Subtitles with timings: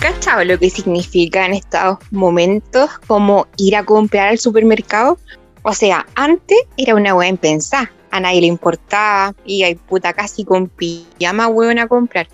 [0.00, 5.18] ¿Hay cachado lo que significa en estos momentos como ir a comprar al supermercado?
[5.64, 10.44] O sea, antes era una weá impensada, a nadie le importaba, y hay puta casi
[10.44, 12.28] con pijama weón a comprar.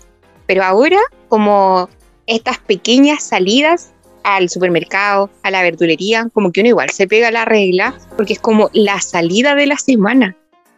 [0.45, 1.89] Pero ahora, como
[2.27, 7.45] estas pequeñas salidas al supermercado, a la verdulería, como que uno igual se pega la
[7.45, 10.37] regla, porque es como la salida de la semana.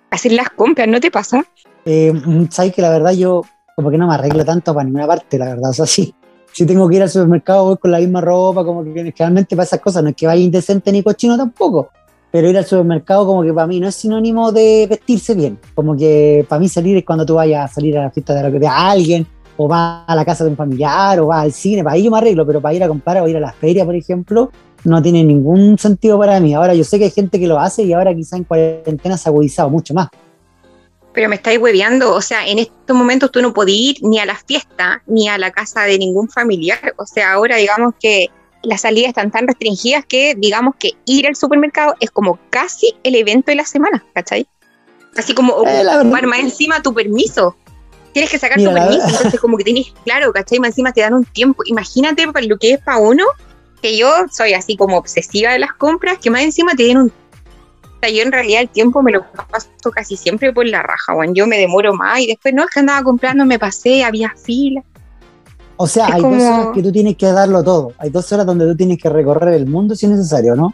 [0.10, 1.44] Hacer las compras, ¿no te pasa?
[1.84, 2.14] Eh,
[2.50, 3.42] Sabes que la verdad yo
[3.76, 5.70] como que no me arreglo tanto para ninguna parte, la verdad.
[5.70, 6.16] O sea, sí,
[6.58, 9.66] si tengo que ir al supermercado voy con la misma ropa, como que generalmente para
[9.66, 11.90] esas cosas no es que vaya indecente ni cochino tampoco.
[12.32, 15.60] Pero ir al supermercado como que para mí no es sinónimo de vestirse bien.
[15.76, 18.58] Como que para mí salir es cuando tú vayas a salir a la fiesta de,
[18.58, 21.94] de alguien, o vas a la casa de un familiar, o vas al cine, para
[21.94, 23.94] ahí yo me arreglo, pero para ir a comprar o ir a la feria, por
[23.94, 24.50] ejemplo,
[24.84, 26.56] no tiene ningún sentido para mí.
[26.56, 29.30] Ahora yo sé que hay gente que lo hace y ahora quizá en cuarentena se
[29.30, 30.08] ha agudizado mucho más.
[31.18, 34.26] Pero me estáis hueveando, o sea, en estos momentos tú no podías ir ni a
[34.28, 36.94] la fiesta ni a la casa de ningún familiar.
[36.96, 38.28] O sea, ahora digamos que
[38.62, 43.16] las salidas están tan restringidas que digamos que ir al supermercado es como casi el
[43.16, 44.46] evento de la semana, ¿cachai?
[45.16, 47.56] Así como eh, ocupar más encima tu permiso.
[48.14, 50.60] Tienes que sacar tu permiso, entonces como que tienes, claro, ¿cachai?
[50.60, 51.64] Más encima te dan un tiempo.
[51.66, 53.26] Imagínate para lo que es para uno,
[53.82, 57.12] que yo soy así como obsesiva de las compras, que más encima te den un
[58.02, 61.48] yo en realidad el tiempo me lo paso casi siempre por la raja, bueno, yo
[61.48, 64.84] me demoro más y después no es que andaba comprando, me pasé, había fila.
[65.78, 68.66] O sea, hay dos horas que tú tienes que darlo todo, hay dos horas donde
[68.66, 70.74] tú tienes que recorrer el mundo si es necesario, ¿no?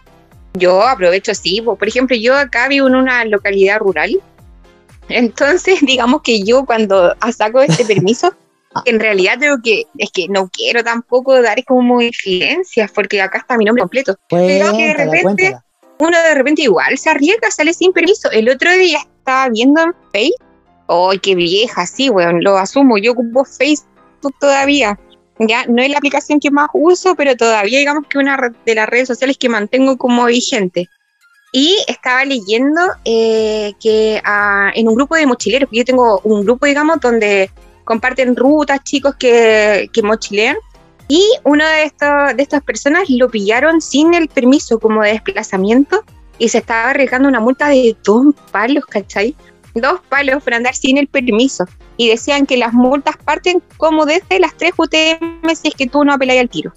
[0.54, 4.22] Yo aprovecho, sí, por ejemplo, yo acá vivo en una localidad rural,
[5.10, 8.34] entonces digamos que yo cuando saco este permiso,
[8.86, 13.58] en realidad creo que es que no quiero tampoco dar como influencias porque acá está
[13.58, 14.16] mi nombre completo.
[14.30, 15.58] pero que de repente
[16.08, 18.30] uno de repente igual se arriesga, sale sin permiso.
[18.32, 20.48] El otro día estaba viendo en Facebook,
[20.88, 21.86] ¡ay, qué vieja!
[21.86, 25.00] Sí, weón, lo asumo, yo ocupo Facebook todavía.
[25.40, 28.88] Ya no es la aplicación que más uso, pero todavía digamos que una de las
[28.88, 30.90] redes sociales que mantengo como vigente.
[31.52, 36.66] Y estaba leyendo eh, que ah, en un grupo de mochileros, yo tengo un grupo,
[36.66, 37.52] digamos, donde
[37.84, 40.56] comparten rutas, chicos que, que mochilean,
[41.08, 41.92] y una de,
[42.36, 46.04] de estas personas lo pillaron sin el permiso como de desplazamiento
[46.38, 49.36] y se estaba arriesgando una multa de dos palos, ¿cachai?
[49.76, 51.66] Dos palos por andar sin el permiso.
[51.98, 56.04] Y decían que las multas parten como desde las 3 UTM si es que tú
[56.04, 56.72] no apelas al tiro.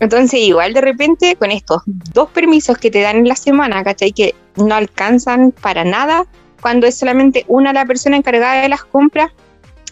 [0.00, 4.12] Entonces, igual de repente, con estos dos permisos que te dan en la semana, ¿cachai?
[4.12, 6.26] Que no alcanzan para nada,
[6.60, 9.30] cuando es solamente una la persona encargada de las compras,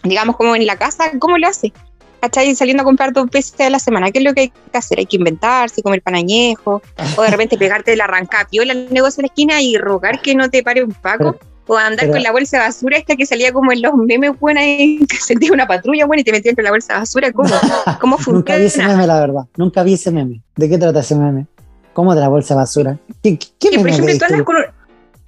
[0.02, 1.72] digamos como en la casa, ¿cómo lo hace?
[2.22, 2.54] ¿Cachai?
[2.54, 5.00] Saliendo a comprar dos veces a la semana, ¿qué es lo que hay que hacer?
[5.00, 6.80] Hay que inventarse, comer panañejo,
[7.16, 10.36] o de repente pegarte la arranca piola al negocio de la esquina y rogar que
[10.36, 11.36] no te pare un paco.
[11.66, 14.64] o andar con la bolsa de basura esta que salía como en los memes, buena
[14.64, 17.32] y que sentía una patrulla, buena y te metías en la bolsa de basura.
[17.32, 17.48] ¿Cómo,
[18.00, 18.38] cómo funciona?
[18.38, 19.42] Nunca vi ese meme, la verdad.
[19.56, 20.42] Nunca vi ese meme.
[20.56, 21.46] ¿De qué trata ese meme?
[21.92, 22.98] ¿Cómo de la bolsa de basura?
[23.22, 24.56] ¿Qué, qué, por ejemplo, andas con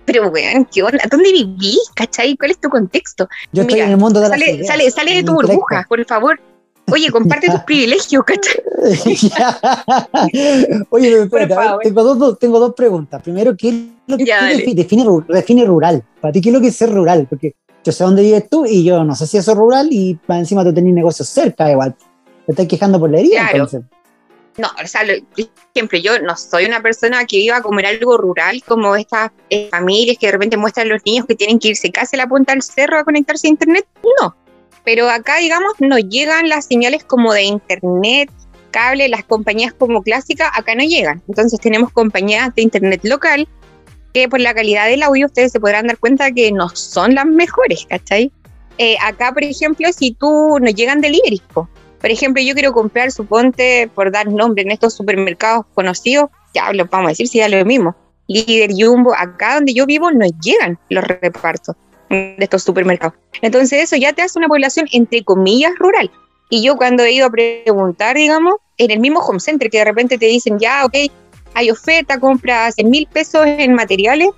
[0.04, 0.98] pero weón, ¿qué onda?
[1.10, 1.90] ¿Dónde vivís?
[1.94, 2.36] ¿Cachai?
[2.36, 3.26] ¿Cuál es tu contexto?
[3.52, 6.38] Yo estoy en el mundo de sale, la sale, sale de tu burbuja, por favor.
[6.92, 8.62] Oye, comparte tus privilegios, ¿cachai?
[10.90, 13.22] Oye, espérate, tengo, dos, tengo dos preguntas.
[13.22, 13.74] Primero, ¿qué es
[14.06, 16.04] lo que define, define, rural?
[16.20, 17.26] Para ti, ¿qué es lo que es ser rural?
[17.28, 20.18] Porque yo sé dónde vives tú y yo no sé si eso es rural y
[20.28, 21.94] encima tú tenés negocios cerca igual.
[22.46, 23.82] Te estás quejando por la herida, entonces.
[24.56, 28.16] No, o sea, por ejemplo, yo no soy una persona que iba a comer algo
[28.16, 31.68] rural como estas eh, familias que de repente muestran a los niños que tienen que
[31.68, 33.86] irse casi a la punta del cerro a conectarse a internet.
[34.20, 34.36] No,
[34.84, 38.30] pero acá, digamos, nos llegan las señales como de internet,
[38.70, 41.22] cable, las compañías como clásicas, acá no llegan.
[41.28, 43.48] Entonces tenemos compañías de internet local
[44.12, 47.26] que por la calidad del audio ustedes se podrán dar cuenta que no son las
[47.26, 48.30] mejores, ¿cachai?
[48.78, 53.88] Eh, acá, por ejemplo, si tú nos llegan delivery, por ejemplo, yo quiero comprar, suponte,
[53.94, 57.64] por dar nombre en estos supermercados conocidos, ya lo vamos a decir si ya lo
[57.64, 61.76] mismo, líder, jumbo, acá donde yo vivo no llegan los repartos
[62.08, 63.14] de estos supermercados.
[63.42, 66.10] Entonces eso ya te hace una población entre comillas rural.
[66.50, 69.84] Y yo cuando he ido a preguntar, digamos, en el mismo home center que de
[69.84, 70.94] repente te dicen, ya, ok,
[71.54, 74.28] hay oferta, compras 100 mil pesos en materiales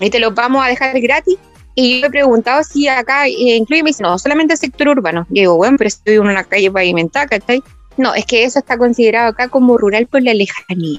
[0.00, 1.36] y te los vamos a dejar gratis.
[1.74, 5.26] Y yo he preguntado si acá eh, incluye, me dicen, no, solamente el sector urbano.
[5.30, 7.62] Y digo, bueno, pero estoy en una calle pavimentada, ¿cachai?
[7.96, 10.98] No, es que eso está considerado acá como rural por la lejanía.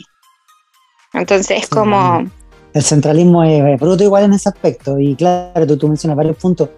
[1.14, 2.30] Entonces es como,
[2.74, 5.00] el centralismo es bruto igual en ese aspecto.
[5.00, 6.70] Y claro, tú, tú mencionas varios puntos.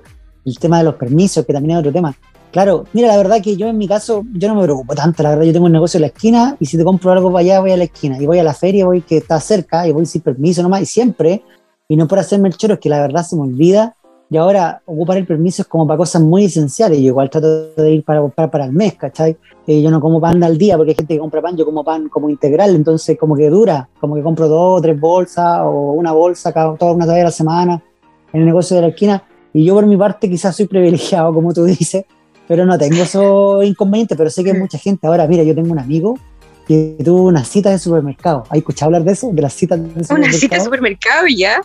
[0.46, 2.16] El tema de los permisos, que también es otro tema.
[2.52, 5.30] Claro, mira, la verdad que yo en mi caso, yo no me preocupo tanto, la
[5.30, 7.62] verdad, yo tengo un negocio en la esquina y si te compro algo para allá,
[7.62, 10.06] voy a la esquina y voy a la feria, voy que está cerca y voy
[10.06, 11.44] sin permiso nomás y siempre,
[11.88, 13.96] y no por hacerme el choro, es que la verdad se me olvida
[14.32, 16.98] y ahora ocupar el permiso es como para cosas muy esenciales.
[17.00, 19.36] Yo igual trato de ir para comprar para el mes, ¿cachai?
[19.68, 21.84] Eh, yo no como pan al día porque hay gente que compra pan, yo como
[21.84, 25.92] pan como integral, entonces como que dura, como que compro dos o tres bolsas o
[25.92, 27.84] una bolsa cada, toda una vez a la semana
[28.32, 29.22] en el negocio de la esquina.
[29.52, 32.06] Y yo por mi parte quizás soy privilegiado, como tú dices,
[32.48, 35.08] pero no tengo esos inconvenientes, pero sé que hay mucha gente.
[35.08, 36.18] Ahora, mira, yo tengo un amigo
[36.66, 38.46] que tuvo una cita de supermercado.
[38.50, 39.30] ¿Has escuchado hablar de eso?
[39.34, 40.20] De las citas de supermercado.
[40.22, 41.62] Una cita de supermercado ya.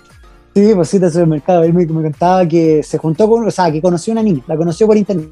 [0.56, 1.64] Sí, pues cita de supermercado.
[1.64, 4.86] Él me, contaba que se juntó con, o sea, que conoció una niña, la conoció
[4.86, 5.28] por internet.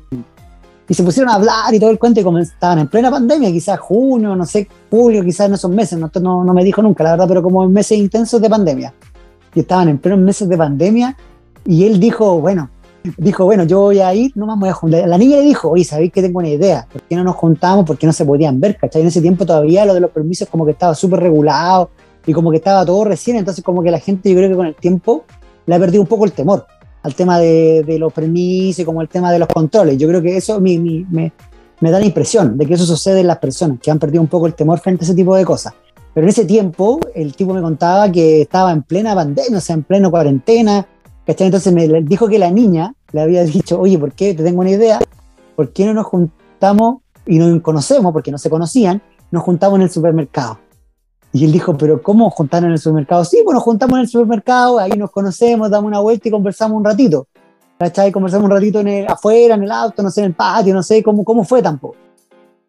[0.87, 3.81] Y se pusieron a hablar y todo el cuento y estaban en plena pandemia, quizás
[3.81, 7.13] junio, no sé, julio, quizás en esos meses, no, no, no me dijo nunca, la
[7.13, 8.93] verdad, pero como en meses intensos de pandemia.
[9.55, 11.17] Y estaban en plenos meses de pandemia
[11.65, 12.69] y él dijo, bueno,
[13.17, 15.09] dijo, bueno, yo voy a ir, no más voy a juntar.
[15.09, 16.87] La niña le dijo, oye, ¿sabéis que tengo una idea?
[16.93, 17.87] ¿Por qué no nos juntamos?
[17.87, 18.77] ¿Por qué no se podían ver?
[18.77, 19.01] ¿Cachai?
[19.01, 21.89] En ese tiempo todavía lo de los permisos como que estaba súper regulado
[22.27, 24.67] y como que estaba todo recién, entonces como que la gente yo creo que con
[24.67, 25.25] el tiempo
[25.67, 26.67] le ha perdido un poco el temor
[27.03, 29.99] al tema de, los permisos y como el tema de los controles.
[29.99, 31.33] Yo creo que eso me, me,
[31.81, 34.29] me da la impresión de que eso sucede en las personas, que han perdido un
[34.29, 35.75] poco el temor frente a ese tipo de cosas.
[36.15, 39.75] Pero en ese tiempo el tipo me contaba que estaba en plena pandemia, o sea,
[39.75, 40.87] en pleno cuarentena,
[41.27, 44.35] entonces me dijo que la niña le había dicho, oye, ¿por qué?
[44.35, 45.01] Te tengo una idea,
[45.57, 49.83] ¿por qué no nos juntamos y nos conocemos, porque no se conocían, nos juntamos en
[49.83, 50.59] el supermercado?
[51.35, 53.25] Y él dijo, pero ¿cómo juntar en el supermercado?
[53.25, 56.85] Sí, nos juntamos en el supermercado, ahí nos conocemos, damos una vuelta y conversamos un
[56.85, 57.27] ratito.
[57.77, 58.13] ¿Cachai?
[58.13, 61.03] Conversamos un ratito en afuera, en el auto, no sé, en el patio, no sé
[61.03, 61.97] cómo, cómo fue tampoco.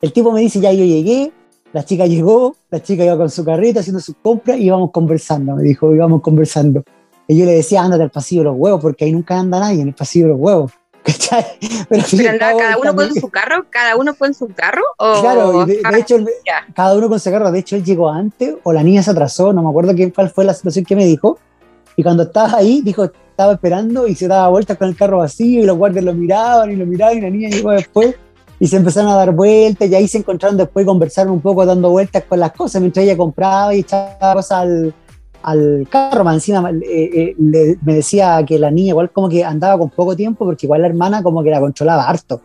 [0.02, 1.32] El tipo me dice, ya yo llegué,
[1.74, 5.56] la chica llegó, la chica iba con su carrito haciendo sus compras y íbamos conversando,
[5.56, 6.84] me dijo, íbamos conversando.
[7.28, 9.82] Y yo le decía, ándate al pasillo de los huevos, porque ahí nunca anda nadie
[9.84, 10.72] en el pasillo de los huevos.
[11.06, 11.46] ¿Cachai?
[11.88, 14.82] Pero, andaba cada uno con su carro, cada uno con su carro.
[14.98, 15.22] ¿o?
[15.22, 16.18] Claro, de, hecho,
[16.74, 17.52] cada uno con su carro.
[17.52, 20.30] De hecho, él llegó antes o la niña se atrasó, no me acuerdo qué, cuál
[20.30, 21.38] fue la situación que me dijo.
[21.96, 25.62] Y cuando estaba ahí, dijo, estaba esperando y se daba vueltas con el carro vacío
[25.62, 28.16] y los guardias lo miraban y lo miraban y la niña llegó después
[28.60, 31.66] y se empezaron a dar vueltas y ahí se encontraron después y conversaron un poco
[31.66, 34.94] dando vueltas con las cosas mientras ella compraba y echaba cosas al,
[35.46, 39.78] al carro, más encima eh, eh, me decía que la niña igual como que andaba
[39.78, 42.42] con poco tiempo porque igual la hermana como que la controlaba harto.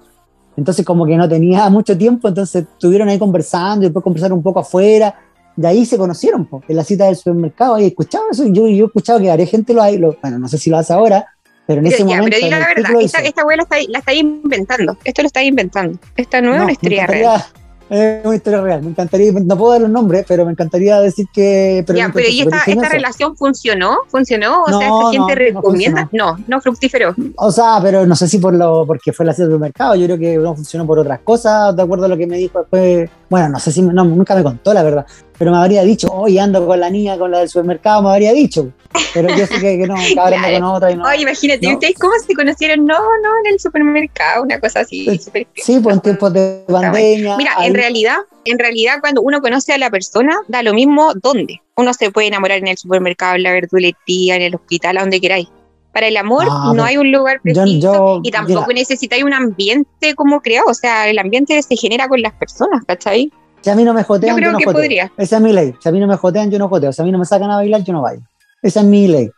[0.57, 4.45] Entonces como que no tenía mucho tiempo, entonces estuvieron ahí conversando y después conversaron un
[4.45, 5.15] poco afuera.
[5.57, 8.47] De ahí se conocieron en la cita del supermercado y escuchaba eso.
[8.47, 10.77] Yo, yo he escuchado que varias gente lo ha, lo, bueno, no sé si lo
[10.77, 11.27] hace ahora,
[11.67, 12.37] pero en ese momento.
[12.39, 14.97] Pero la verdad, esta, esta abuela la está, inventando.
[15.05, 15.99] Esto lo está inventando.
[16.17, 17.43] Esta no es historia real.
[17.91, 18.83] Es una historia real.
[18.83, 21.83] Me encantaría, no puedo dar los nombres, pero me encantaría decir que.
[21.85, 23.99] Pero ya, pero ¿y esta, esta relación funcionó?
[24.07, 24.63] ¿Funcionó?
[24.63, 26.09] O sea, ¿esta gente recomienda?
[26.13, 27.17] No, no, fructífero.
[27.37, 29.97] O sea, pero no sé si por lo porque fue la sede del mercado.
[29.97, 32.61] Yo creo que no funcionó por otras cosas, de acuerdo a lo que me dijo
[32.61, 33.11] después.
[33.29, 33.83] Bueno, no sé si.
[33.83, 35.05] No, nunca me contó, la verdad
[35.41, 38.35] pero me habría dicho, hoy ando con la niña, con la del supermercado, me habría
[38.35, 38.75] dicho.
[39.15, 40.91] Pero yo sé que, no, cada vez con otra.
[40.91, 42.85] Y no, Oye, imagínate, ¿ustedes cómo se conocieron?
[42.85, 45.09] No, no, en el supermercado, una cosa así.
[45.55, 47.39] sí, pues en tiempos de pandemia.
[47.39, 51.63] Mira, en realidad, en realidad, cuando uno conoce a la persona, da lo mismo dónde.
[51.75, 55.23] Uno se puede enamorar en el supermercado, en la verdulería, en el hospital, a donde
[55.23, 55.49] queráis.
[55.95, 60.43] Para el amor ah, no hay un lugar preciso y tampoco necesitáis un ambiente como
[60.43, 60.67] creado.
[60.69, 63.33] O sea, el ambiente se genera con las personas, ¿cachai?
[63.61, 65.11] Si a mí no me jotean, yo, no joteo.
[65.17, 65.75] Esa es mi ley.
[65.81, 66.93] Si a mí no me jotean, yo no joteo.
[66.93, 68.23] Si a mí no me sacan a bailar, yo no bailo.
[68.63, 69.31] Esa es mi ley.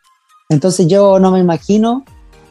[0.49, 2.05] Entonces yo no me imagino,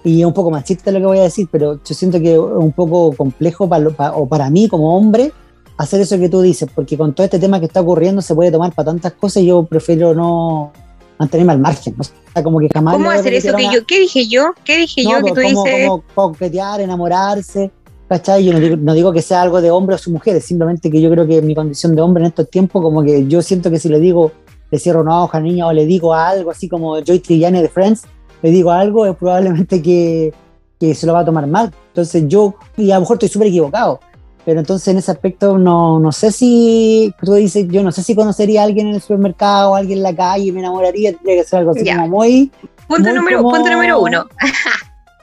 [0.03, 2.39] y es un poco machista lo que voy a decir, pero yo siento que es
[2.39, 5.31] un poco complejo para, o para mí como hombre
[5.77, 8.51] hacer eso que tú dices, porque con todo este tema que está ocurriendo se puede
[8.51, 10.71] tomar para tantas cosas y yo prefiero no
[11.17, 11.95] mantenerme al margen.
[11.97, 13.85] O sea, como que jamás ¿Cómo hacer eso que yo?
[13.85, 14.53] ¿Qué dije yo?
[14.63, 15.87] ¿Qué dije yo que pues, tú dices?
[15.87, 17.71] Como coquetear, enamorarse
[18.11, 18.43] ¿cachai?
[18.43, 21.25] Yo no digo, que sea algo de hombre o su mujer, simplemente que yo creo
[21.25, 24.01] que mi condición de hombre en estos tiempos, como que yo siento que si le
[24.01, 24.33] digo,
[24.69, 28.01] le cierro una hoja niña o le digo algo, así como Joy Trillane de Friends,
[28.41, 30.33] le digo algo, es probablemente que,
[30.77, 31.73] que se lo va a tomar mal.
[31.87, 34.01] Entonces yo, y a lo mejor estoy súper equivocado,
[34.43, 38.13] pero entonces en ese aspecto no, no sé si, tú dices, yo no sé si
[38.13, 41.47] conocería a alguien en el supermercado, a alguien en la calle, me enamoraría, tendría que
[41.47, 42.51] ser algo así como muy...
[42.89, 44.25] Punto, número, punto número uno.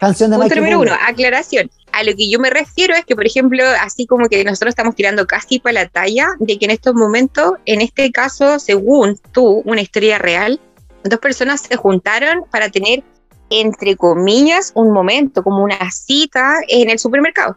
[0.00, 1.68] Canción de Punto número uno, aclaración.
[1.98, 4.94] A lo que yo me refiero es que, por ejemplo, así como que nosotros estamos
[4.94, 9.62] tirando casi para la talla de que en estos momentos, en este caso, según tú,
[9.64, 10.60] una historia real,
[11.02, 13.02] dos personas se juntaron para tener,
[13.50, 17.56] entre comillas, un momento, como una cita en el supermercado.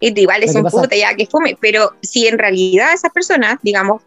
[0.00, 4.00] Y igual es un puta ya que fume, pero si en realidad esas personas, digamos,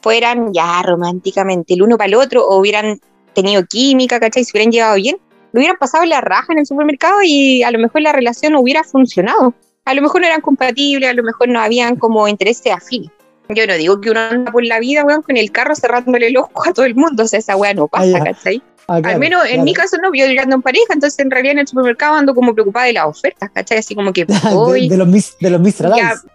[0.00, 2.98] fueran ya románticamente el uno para el otro o hubieran
[3.34, 4.44] tenido química, ¿cachai?
[4.44, 5.18] Se hubieran llevado bien,
[5.52, 8.60] lo hubieran pasado la raja en el supermercado y a lo mejor la relación no
[8.60, 9.54] hubiera funcionado.
[9.84, 13.10] A lo mejor no eran compatibles, a lo mejor no habían como intereses afines.
[13.48, 16.36] Yo no digo que uno anda por la vida, weón, con el carro cerrándole el
[16.36, 18.62] ojo a todo el mundo, o sea, esa weá no pasa, ¿cachai?
[18.86, 19.62] Ah, claro, Al menos en claro.
[19.64, 22.54] mi caso no, yo ando en pareja, entonces en realidad en el supermercado ando como
[22.54, 23.78] preocupada de las ofertas, ¿cachai?
[23.78, 26.26] Así como que de, hoy, de los mis, de los Mistral ya, Ice.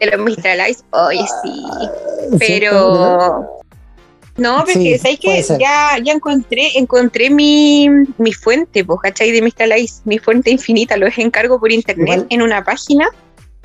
[0.00, 0.84] de los Mr.
[0.90, 1.64] Oye sí,
[2.38, 2.38] ¿cierto?
[2.38, 3.63] pero...
[4.36, 7.88] No, pero Sí, que ya, ya encontré, encontré mi,
[8.18, 9.30] mi fuente, pues, ¿cachai?
[9.30, 9.78] De Mr.
[9.78, 12.26] Ice, mi fuente infinita, lo encargo por internet Igual.
[12.30, 13.08] en una página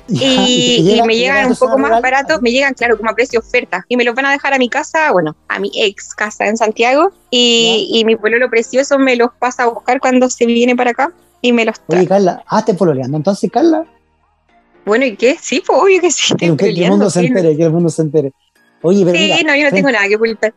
[0.06, 2.96] Ya, y, te y llega- me llegan un poco más rural, baratos, me llegan, claro,
[2.96, 3.84] como a precio oferta.
[3.88, 6.56] Y me los van a dejar a mi casa, bueno, a mi ex casa en
[6.56, 7.12] Santiago.
[7.30, 11.12] Y, y mi pueblo precioso me los pasa a buscar cuando se viene para acá
[11.42, 12.00] y me los trae.
[12.00, 13.16] Oye, Carla, ah, te pololeando.
[13.16, 13.84] Entonces, Carla,
[14.84, 15.36] Bueno, ¿y qué?
[15.40, 16.34] Sí, pues obvio que sí.
[16.36, 18.32] que, el mundo se entere, que el mundo se entere.
[18.82, 20.54] Oye, pero Sí, mira, no, yo no tengo nada que ocultar.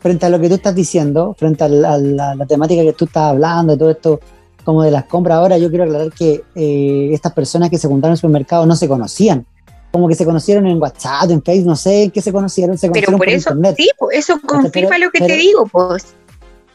[0.00, 2.92] frente a lo que tú estás diciendo, frente a la, a la- la temática que
[2.92, 4.20] tú estás hablando, todo esto
[4.64, 8.10] como de las compras, ahora yo quiero aclarar que eh, estas personas que se juntaron
[8.10, 9.46] en el supermercado no se conocían.
[9.92, 12.88] Como que se conocieron en WhatsApp, en Facebook, no sé en qué se conocieron, se
[12.90, 13.74] Pero conocieron por por eso, internet.
[13.76, 16.04] sí, eso confirma pero- lo que pero- te digo, pues.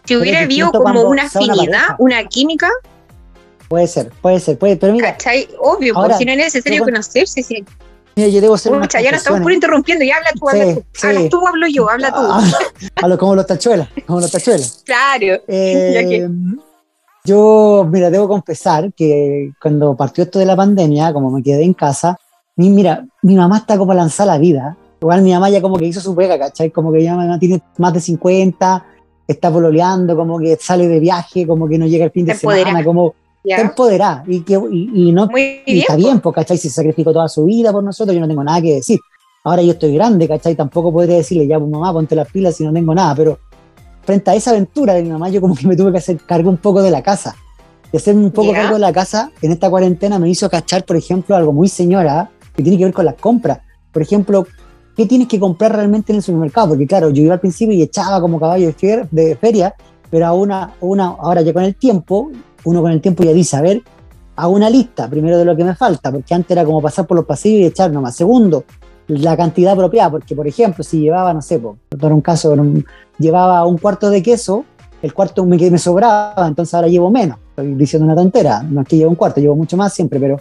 [0.06, 2.70] Si hubiera habido como una afinidad, una química,
[3.68, 5.46] Puede ser, puede ser, puede, pero mira, ¿cachai?
[5.60, 7.44] Obvio, pues si no es necesario yo conocerse.
[7.44, 7.66] Si,
[8.18, 9.56] mira, yo debo hacer Pucha, ya no estamos por confesiones.
[9.56, 10.84] interrumpiendo, ya habla tú, Sí, habla tú.
[10.94, 11.08] sí.
[11.08, 12.20] Hablas tú, hablo yo, habla tú.
[12.20, 12.44] Ah,
[13.04, 14.84] a lo, como los tachuelas, como los tachuelas.
[14.86, 15.42] Claro.
[15.48, 16.28] Eh,
[17.24, 21.74] Yo, mira, debo confesar que cuando partió esto de la pandemia, como me quedé en
[21.74, 22.18] casa,
[22.56, 24.78] mi, mira, mi mamá está como lanzada a la vida.
[25.02, 26.72] Igual mi mamá ya como que hizo su pega, ¿cachai?
[26.72, 28.86] Como que ya mi mamá tiene más de 50,
[29.28, 32.82] está pololeando, como que sale de viaje, como que no llega el fin de semana,
[32.84, 33.14] como
[33.50, 34.24] está empoderada.
[34.28, 35.78] Y, que, y, y no, Muy y bien.
[35.80, 36.58] está bien, pues, ¿cachai?
[36.58, 39.00] Si se sacrificó toda su vida por nosotros, yo no tengo nada que decir.
[39.44, 40.56] Ahora yo estoy grande, ¿cachai?
[40.56, 43.40] Tampoco podría decirle, ya, pues mamá, ponte las pilas si no tengo nada, pero
[44.04, 46.50] frente a esa aventura de mi mamá, yo como que me tuve que hacer cargo
[46.50, 47.36] un poco de la casa.
[47.92, 48.62] De hacerme un poco Ya.
[48.64, 52.30] cargo de la casa en esta cuarentena me hizo cachar, por ejemplo, algo muy señora
[52.56, 53.60] que tiene que ver con las compras.
[53.94, 54.46] Por ejemplo,
[54.98, 56.70] ¿qué tienes que comprar realmente en el supermercado?
[56.70, 58.74] Porque claro, yo iba al principio y echaba como caballo
[59.12, 59.74] de feria,
[60.10, 62.30] pero a una, una, ahora ya con el tiempo,
[62.68, 63.82] uno con el tiempo ya dice, a ver,
[64.36, 67.16] hago una lista primero de lo que me falta, porque antes era como pasar por
[67.16, 68.16] los pasillos y echar nomás.
[68.16, 68.66] Segundo,
[69.08, 72.56] la cantidad apropiada, porque por ejemplo, si llevaba, no sé, por dar un caso,
[73.18, 74.66] llevaba un cuarto de queso,
[75.02, 77.38] el cuarto me, me sobraba, entonces ahora llevo menos.
[77.50, 80.38] Estoy diciendo una tontera, no es que llevo un cuarto, llevo mucho más siempre, pero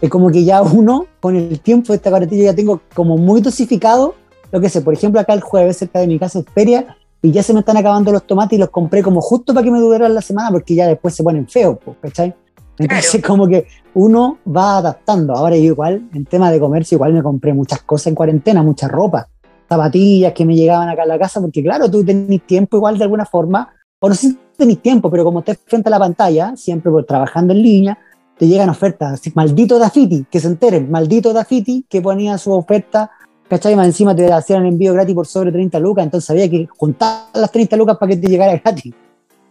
[0.00, 3.40] es como que ya uno, con el tiempo de esta cuarentena, ya tengo como muy
[3.40, 4.14] dosificado
[4.52, 4.82] lo que sé.
[4.82, 7.60] Por ejemplo, acá el jueves, cerca de mi casa, es feria, y ya se me
[7.60, 10.50] están acabando los tomates y los compré como justo para que me duraran la semana,
[10.50, 12.34] porque ya después se ponen feos, ¿cachai?
[12.76, 15.32] Entonces, como que uno va adaptando.
[15.32, 18.88] Ahora, yo igual, en tema de comercio, igual me compré muchas cosas en cuarentena, mucha
[18.88, 19.26] ropa,
[19.66, 23.04] zapatillas que me llegaban acá a la casa, porque claro, tú tenés tiempo igual de
[23.04, 26.54] alguna forma, o no sé si tenés tiempo, pero como estés frente a la pantalla,
[26.56, 27.98] siempre por trabajando en línea,
[28.36, 29.22] te llegan ofertas.
[29.34, 33.10] Maldito Dafiti, que se enteren, maldito Dafiti que ponía su oferta,
[33.48, 33.76] ¿cachai?
[33.76, 37.50] Más encima te hacían envío gratis por sobre 30 lucas, entonces había que juntar las
[37.52, 38.94] 30 lucas para que te llegara gratis.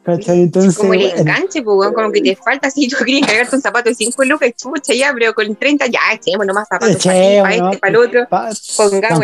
[0.04, 0.42] ¿cachai?
[0.42, 3.56] Entonces, como el bueno, enganche, pues, weón, como que te falta, si tú querías cargarte
[3.56, 7.44] un zapato de 5 lucas, chucha, ya, pero con 30 ya, echemos nomás zapatos echemos,
[7.44, 8.50] para este, para el otro, pa-
[9.14, 9.20] no-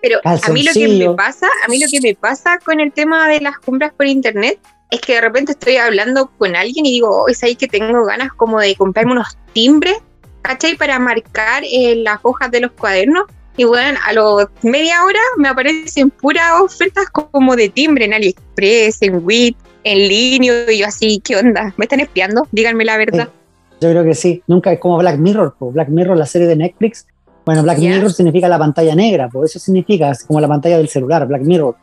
[0.00, 2.92] Pero a mí lo que me pasa, a mí lo que me pasa con el
[2.92, 6.92] tema de las compras por internet es que de repente estoy hablando con alguien y
[6.92, 9.96] digo, es ahí que tengo ganas como de comprarme unos timbres,
[10.42, 10.76] ¿cachai?
[10.76, 13.24] Para marcar eh, las hojas de los cuadernos.
[13.56, 19.02] Y bueno, a los media hora me aparecen puras ofertas como de timbre en AliExpress,
[19.02, 21.72] en WIT, en línea, y yo así, ¿qué onda?
[21.76, 22.46] ¿Me están espiando?
[22.50, 23.28] Díganme la verdad.
[23.80, 24.42] Yo creo que sí.
[24.46, 25.54] Nunca es como Black Mirror.
[25.58, 25.70] po.
[25.70, 27.06] Black Mirror, la serie de Netflix.
[27.44, 27.90] Bueno, Black Ya.
[27.90, 31.42] Mirror significa la pantalla negra, pues eso significa es como la pantalla del celular, Black
[31.42, 31.76] Mirror.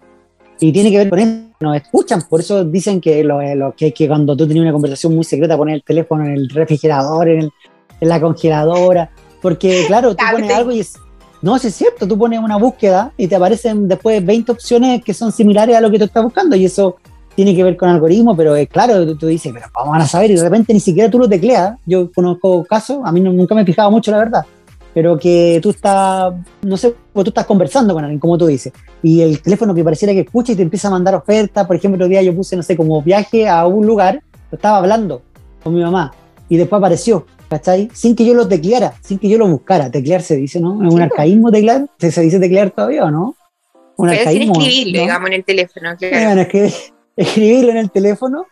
[0.60, 3.94] Y tiene que ver con eso, nos escuchan, por eso dicen que lo, lo que,
[3.94, 7.40] que cuando tú tenías una conversación muy secreta, poner el teléfono en el refrigerador, en,
[7.42, 7.52] el-
[8.00, 9.12] en la congeladora,
[9.42, 10.94] porque claro, tú Ah, pones algo y es...
[11.42, 15.14] No, sí es cierto, tú pones una búsqueda y te aparecen después 20 opciones que
[15.14, 16.98] son similares a lo que tú estás buscando y eso
[17.36, 20.08] tiene que ver con algoritmos, pero es claro, tú, tú dices, pero ¿cómo van a
[20.08, 20.30] saber?
[20.32, 21.78] Y de repente ni siquiera tú lo tecleas.
[21.86, 24.46] Yo conozco casos, a mí no- nunca me he fijado mucho, la verdad,
[24.94, 29.22] pero que tú estás, no sé, tú estás conversando con alguien, como tú dices, y
[29.22, 31.66] el teléfono que pareciera que escucha y te empieza a mandar ofertas.
[31.66, 34.22] Por ejemplo, otro día yo puse, no sé, como viaje a un lugar,
[34.52, 35.22] estaba hablando
[35.64, 36.14] con mi mamá
[36.50, 37.90] y después apareció, ¿cachai?
[37.94, 39.92] Sin que yo lo tecleara, sin que yo lo buscara.
[39.92, 40.88] Teclear se dice, ¿no?
[40.88, 41.86] ¿Es un arcaísmo teclear?
[42.00, 43.36] ¿Se, se dice teclear todavía o no?
[43.98, 44.54] Un Pero arcaísmo.
[44.54, 45.02] escribirlo, ¿no?
[45.04, 46.26] digamos, en el teléfono, Eh, claro.
[46.28, 46.74] bueno, escribir-
[47.18, 48.46] escribirlo en el teléfono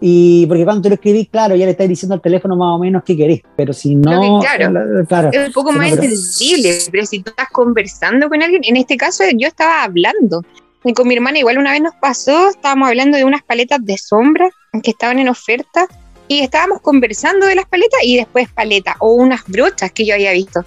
[0.00, 2.78] y porque cuando tú lo escribís, claro, ya le estás diciendo al teléfono más o
[2.78, 4.72] menos qué querés, pero si no, que- claro.
[4.72, 8.42] la- claro, es un poco más no, pero- entendible, pero si tú estás conversando con
[8.42, 10.42] alguien, en este caso yo estaba hablando.
[10.82, 13.98] Y con mi hermana igual una vez nos pasó, estábamos hablando de unas paletas de
[13.98, 14.48] sombra
[14.82, 15.86] que estaban en oferta
[16.28, 20.32] y estábamos conversando de las paletas y después paletas o unas brochas que yo había
[20.32, 20.64] visto.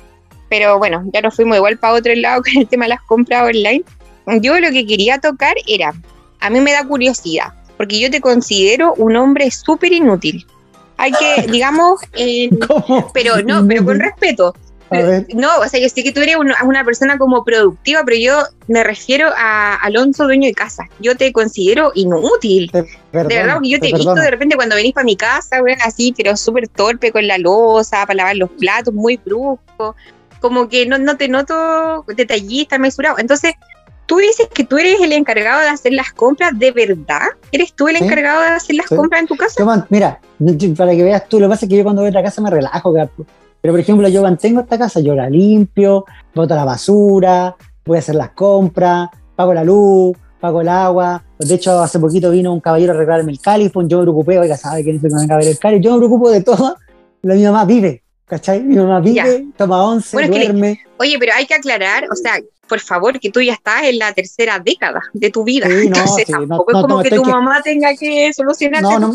[0.50, 3.44] Pero bueno, ya nos fuimos igual para otro lado con el tema de las compras
[3.44, 3.84] online.
[4.42, 5.94] Yo lo que quería tocar era,
[6.40, 10.46] a mí me da curiosidad, porque yo te considero un hombre súper inútil.
[10.98, 12.50] Hay que, digamos, eh,
[13.14, 14.54] pero no, pero con respeto.
[15.36, 18.84] No, o sea, yo sé que tú eres una, persona como productiva, pero yo me
[18.84, 20.86] refiero a Alonso, dueño de casa.
[21.00, 22.70] Yo te considero inútil.
[22.72, 25.76] de verdad, porque yo te, he visto de repente cuando venís para mi casa, güey,
[25.86, 29.96] así, pero súper torpe con la losa, para lavar los platos, muy brusco.
[30.40, 33.18] Como que no, no te noto detallista, mesurado.
[33.20, 33.54] Entonces,
[34.10, 37.28] tú dices que tú eres el encargado de hacer las compras, ¿de verdad?
[37.52, 39.86] ¿Eres tú el encargado de hacer las compras en tu casa?
[39.90, 40.20] mira,
[40.76, 42.42] para que veas tú, lo que pasa es que yo cuando voy a la casa
[42.42, 42.92] me relajo,
[43.62, 48.00] pero por ejemplo, yo mantengo esta casa, yo la limpio, boto la basura, voy a
[48.00, 51.24] hacer las compras, pago la luz, pago el agua.
[51.38, 54.58] De hecho, hace poquito vino un caballero a arreglarme el califón, yo me preocupé, oiga,
[54.58, 55.84] ¿sabe quién es el que me venga a ver el califón?
[55.84, 56.78] Yo me preocupo de todo,
[57.22, 58.62] la mi mamá vive, ¿cachai?
[58.62, 60.80] Mi mamá vive, toma once, duerme.
[60.98, 62.40] oye, pero hay que aclarar, o sea,
[62.70, 65.68] por favor, que tú ya estás en la tercera década de tu vida.
[65.68, 69.14] Entonces tampoco es como que tu mamá tenga que solucionar no, no,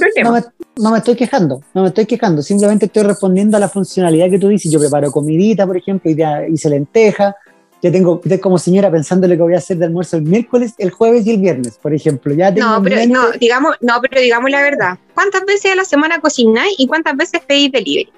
[0.76, 4.38] No me, estoy quejando, no me estoy quejando, simplemente estoy respondiendo a la funcionalidad que
[4.38, 4.70] tú dices.
[4.70, 7.34] Yo preparo comidita, por ejemplo, y ya hice lenteja.
[7.80, 10.90] Ya tengo, como señora pensando lo que voy a hacer de almuerzo el miércoles, el
[10.90, 12.32] jueves y el viernes, por ejemplo.
[12.34, 14.98] Ya no, pero, no, digamos, no, pero digamos la verdad.
[15.12, 18.10] ¿Cuántas veces a la semana cocináis y cuántas veces pedís delivery?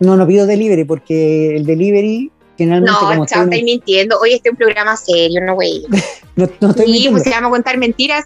[0.00, 2.32] No, no pido delivery porque el delivery
[2.64, 4.18] no, chao, estoy mintiendo.
[4.18, 5.84] Hoy este es un programa serio, no, güey.
[6.36, 8.24] no, no estoy sí, pues si vamos a contar mentiras,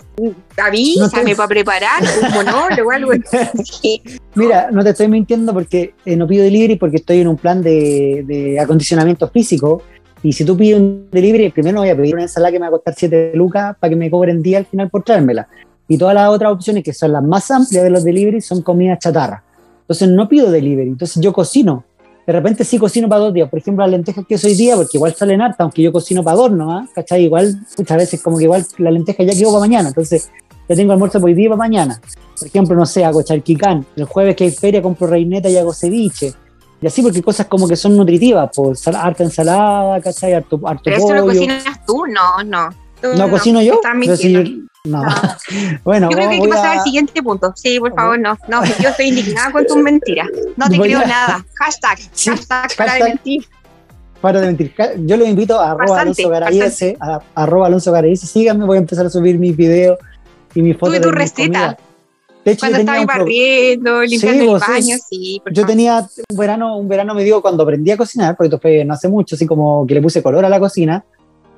[0.57, 3.13] avísame no para preparar un monólogo algo.
[4.35, 7.63] Mira, no te estoy mintiendo porque eh, no pido delivery porque estoy en un plan
[7.63, 9.83] de, de, acondicionamiento físico.
[10.23, 12.69] Y si tú pides un delivery, primero voy a pedir una ensalada que me va
[12.69, 15.49] a costar 7 lucas para que me cobren día al final por traérmela.
[15.89, 18.97] Y todas las otras opciones que son las más amplias de los delivery son comida
[18.99, 19.43] chatarra.
[19.81, 21.85] Entonces no pido delivery, entonces yo cocino
[22.31, 23.51] de repente sí cocino para dos días.
[23.51, 26.37] Por ejemplo, las lentejas que soy día, porque igual salen harta, aunque yo cocino para
[26.37, 26.89] dos ¿no?
[26.95, 27.25] ¿cachai?
[27.25, 29.89] Igual, muchas veces como que igual la lenteja ya quedó para mañana.
[29.89, 30.31] Entonces,
[30.69, 32.01] ya tengo almuerzo para hoy día para mañana.
[32.39, 33.85] Por ejemplo, no sé, hago charquicán.
[33.97, 36.33] El jueves que hay feria compro reineta y hago ceviche.
[36.81, 40.33] Y así porque cosas como que son nutritivas, pues harta ensalada, ¿cachai?
[40.33, 42.71] Harto, harto Pero eso lo cocinas tú, no, no.
[43.17, 43.81] no, cocino yo.
[44.85, 45.03] No.
[45.85, 47.53] bueno, yo creo que hay que pasar al siguiente punto.
[47.55, 48.39] Sí, por favor, no.
[48.49, 50.29] No, yo estoy indignada con tus mentiras.
[50.57, 51.45] No te creo nada.
[51.55, 53.45] Hashtag, hashtag, para de mentir.
[54.21, 54.75] Para de mentir.
[55.01, 58.27] Yo los invito a arroba Alonso Garayese, a, arroba Alonso Garayese.
[58.27, 59.99] Síganme, voy a empezar a subir mis videos
[60.55, 60.97] y mis fotos.
[60.97, 61.77] Tuve tu receta.
[62.43, 65.43] De hecho, cuando estaba barriendo, limpiando el baño, sí.
[65.53, 68.83] yo tenía un verano, un verano me dio cuando aprendí a cocinar, porque esto fue
[68.83, 71.05] no hace mucho, así como que le puse color a la cocina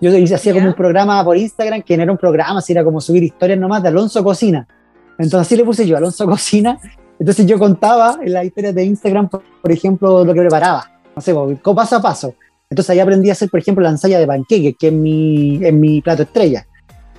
[0.02, 3.00] yo hacía como un programa por Instagram, que no era un programa, si era como
[3.00, 4.66] subir historias nomás de Alonso Cocina.
[5.12, 6.76] Entonces así le puse yo, Alonso Cocina.
[7.20, 10.90] Entonces yo contaba en las historias de Instagram, por, ejemplo, lo que preparaba.
[11.14, 12.34] No sé, paso a paso.
[12.68, 15.78] Entonces ahí aprendí a hacer, por ejemplo, la ensaya de panqueques, que es mi, en
[15.78, 16.66] mi plato estrella.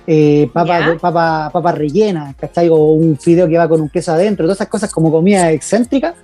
[0.06, 2.68] Eh, papa, papa, papa rellena, ¿cachai?
[2.68, 6.14] O un fideo que va con un queso adentro, todas esas cosas como comida excéntrica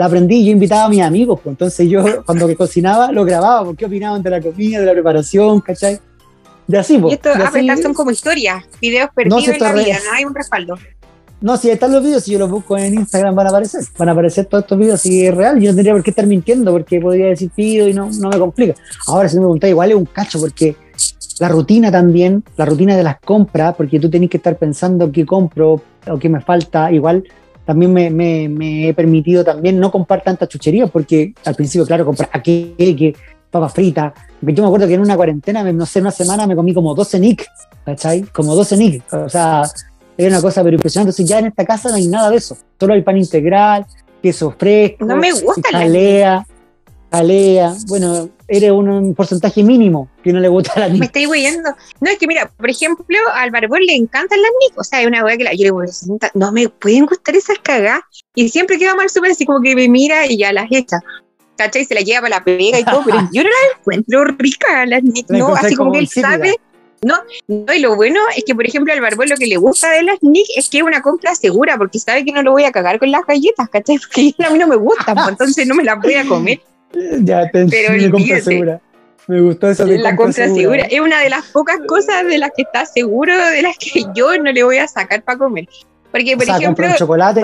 [0.00, 3.66] la aprendí, yo invitaba a mis amigos, pues, entonces yo cuando que cocinaba lo grababa,
[3.66, 6.00] porque opinaban de la comida, de la preparación, ¿cachai?
[6.66, 7.12] De así, pues.
[7.12, 10.78] Y esto, ah, son como historias, videos perdidos en la vida, no hay un respaldo.
[11.42, 14.08] No, si están los videos, si yo los busco en Instagram van a aparecer, van
[14.08, 16.72] a aparecer todos estos videos, si es real, yo no tendría por qué estar mintiendo,
[16.72, 18.76] porque podría decir pido y no, no me complica.
[19.06, 20.76] Ahora, si me preguntáis, igual es un cacho, porque
[21.40, 25.26] la rutina también, la rutina de las compras, porque tú tenés que estar pensando qué
[25.26, 27.22] compro o qué me falta, igual
[27.64, 33.14] también me, he permitido también no comprar tanta chuchería, porque al principio, claro, comprar que
[33.50, 34.12] papas fritas.
[34.42, 37.20] Yo me acuerdo que en una cuarentena, no sé, una semana me comí como 12
[37.20, 37.46] nick,
[37.84, 38.22] ¿cachai?
[38.22, 39.12] Como 12 nick.
[39.12, 39.64] O sea,
[40.16, 41.10] era una cosa pero impresionante.
[41.10, 42.56] Entonces ya en esta casa no hay nada de eso.
[42.78, 43.86] Solo hay pan integral,
[44.22, 46.46] queso fresco, no me gusta jalea,
[47.10, 47.74] jalea.
[47.86, 51.00] Bueno, eres un porcentaje mínimo que no le gusta la nick.
[51.00, 51.70] Me estoy huyendo.
[52.00, 54.78] No, es que mira, por ejemplo, al barbón le encantan las nick.
[54.78, 55.82] O sea, hay una weá que la, yo le digo,
[56.34, 58.00] no me pueden gustar esas cagas.
[58.34, 60.98] Y siempre queda mal súper así como que me mira y ya las echa.
[61.56, 61.84] ¿Cachai?
[61.84, 65.02] Se la lleva para la pega y todo, pero yo no la encuentro rica, las
[65.02, 65.28] nick.
[65.30, 66.56] No, así como, que él sabe.
[67.02, 67.14] No,
[67.48, 70.02] no, y lo bueno es que, por ejemplo, al barbón lo que le gusta de
[70.02, 72.72] las Nick es que es una compra segura, porque sabe que no lo voy a
[72.72, 73.98] cagar con las galletas, ¿cachai?
[74.14, 76.60] Porque a mí no me gustan, pues, entonces no me las voy a comer.
[76.92, 78.80] Ya, te Pero compra segura.
[79.26, 80.84] Me gustó eso de La compra segura.
[80.90, 84.36] Es una de las pocas cosas de las que está seguro, de las que yo
[84.38, 85.68] no le voy a sacar para comer.
[86.10, 86.88] Porque, por ejemplo.
[86.96, 87.40] chocolate,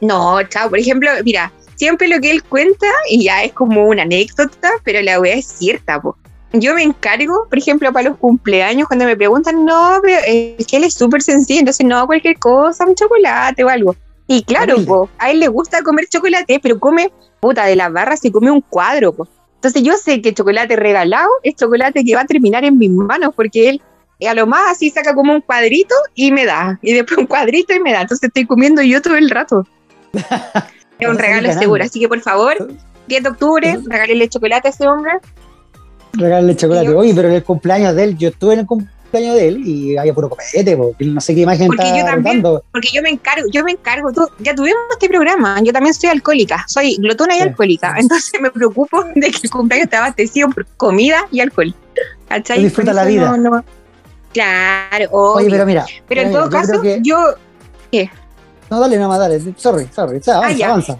[0.00, 0.70] no, chao.
[0.70, 5.00] Por ejemplo, mira, siempre lo que él cuenta, y ya es como una anécdota, pero
[5.02, 6.16] la wea es cierta, po.
[6.52, 10.76] Yo me encargo, por ejemplo, para los cumpleaños, cuando me preguntan, no, pero es que
[10.78, 13.94] él es súper sencillo, entonces no, cualquier cosa, un chocolate o algo.
[14.32, 18.20] Y claro, po, a él le gusta comer chocolate, pero come puta, de las barras
[18.20, 19.12] se come un cuadro.
[19.56, 23.32] Entonces yo sé que chocolate regalado es chocolate que va a terminar en mis manos
[23.34, 23.82] porque él
[24.20, 27.26] y a lo más así saca como un cuadrito y me da, y después un
[27.26, 28.02] cuadrito y me da.
[28.02, 29.66] Entonces estoy comiendo yo todo el rato.
[30.12, 32.68] es un regalo seguro, así que por favor,
[33.08, 35.14] 10 de octubre, regálele chocolate a ese hombre.
[36.12, 36.90] Regálele chocolate.
[36.90, 39.96] Oye, pero en el cumpleaños de él, yo estuve en el cumpleaños de él y
[39.96, 43.46] había puro copete, porque no sé qué imagen porque yo también, Porque yo me encargo,
[43.50, 47.40] yo me encargo, tú, ya tuvimos este programa, yo también soy alcohólica, soy glotona y
[47.40, 51.74] alcohólica, entonces me preocupo de que el cumpleaños esté abastecido por comida y alcohol.
[52.28, 52.62] ¿Cachai?
[52.62, 53.64] Disfruta la vida.
[54.32, 55.84] Claro, Oye, pero mira.
[56.08, 57.34] Pero en todo caso, yo.
[57.90, 58.08] ¿Qué?
[58.70, 59.40] No, dale, nada más, dale.
[59.56, 60.18] Sorry, sorry.
[60.18, 60.98] O sea, avanza, ah, avanza.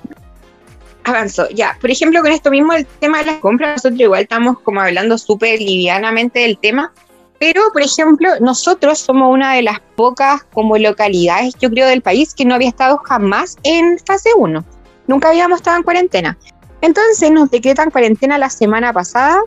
[1.05, 1.79] Avanzo, ya.
[1.81, 5.16] Por ejemplo, con esto mismo, el tema de las compras, nosotros igual estamos como hablando
[5.16, 6.92] súper livianamente del tema.
[7.40, 12.35] Pero, por ejemplo, nosotros somos una de las pocas como localidades, yo creo, del país
[12.35, 14.62] que no había estado jamás en fase 1.
[15.07, 16.37] Nunca habíamos estado en cuarentena.
[16.83, 19.40] Entonces nos decretan cuarentena la semana pasada,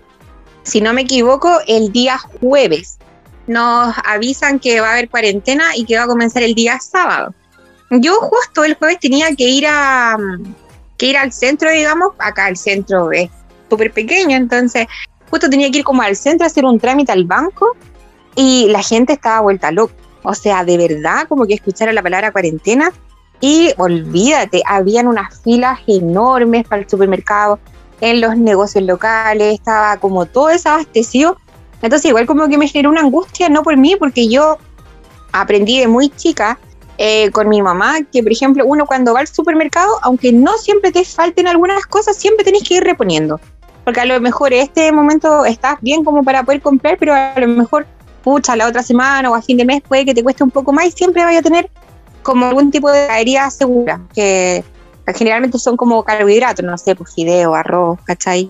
[0.63, 2.97] si no me equivoco, el día jueves
[3.45, 7.35] nos avisan que va a haber cuarentena y que va a comenzar el día sábado.
[7.91, 10.17] Yo justo el jueves tenía que ir a
[10.97, 13.29] que ir al centro, digamos, acá el centro es
[13.69, 14.87] súper pequeño, entonces
[15.33, 17.75] justo tenía que ir como al centro a hacer un trámite al banco
[18.35, 19.95] y la gente estaba vuelta loca.
[20.21, 22.91] O sea, de verdad, como que escuchara la palabra cuarentena
[23.41, 27.59] y olvídate, habían unas filas enormes para el supermercado,
[27.99, 31.37] en los negocios locales, estaba como todo desabastecido
[31.83, 34.57] entonces igual como que me generó una angustia, no por mí, porque yo
[35.33, 36.57] aprendí de muy chica
[36.97, 40.93] eh, con mi mamá que, por ejemplo, uno cuando va al supermercado, aunque no siempre
[40.93, 43.41] te falten algunas cosas, siempre tenés que ir reponiendo.
[43.83, 47.47] Porque a lo mejor este momento estás bien como para poder comprar, pero a lo
[47.47, 47.85] mejor,
[48.23, 50.71] pucha, la otra semana o a fin de mes puede que te cueste un poco
[50.71, 51.69] más y siempre vaya a tener
[52.21, 54.63] como algún tipo de caería segura, que
[55.13, 58.49] generalmente son como carbohidratos, no sé, pues fideo, arroz, ¿cachai?